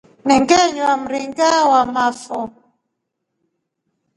Ni 0.25 0.35
nginywa 0.41 0.93
mringa 1.03 1.49
wa 1.71 1.81
mofa. 1.93 2.39